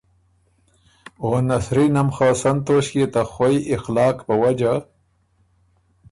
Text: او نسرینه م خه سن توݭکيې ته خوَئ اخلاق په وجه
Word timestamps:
او 1.21 1.29
نسرینه 1.47 2.01
م 2.07 2.09
خه 2.15 2.27
سن 2.41 2.57
توݭکيې 2.65 3.05
ته 3.13 3.21
خوَئ 3.31 3.57
اخلاق 3.75 4.15
په 4.27 4.33
وجه 4.41 4.73